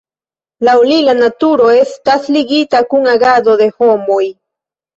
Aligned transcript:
Laŭ 0.67 0.73
li, 0.91 0.95
la 1.09 1.15
naturo 1.17 1.67
estas 1.81 2.27
ligita 2.37 2.83
kun 2.89 3.07
agado 3.15 3.57
de 3.63 3.71
homoj. 3.79 4.21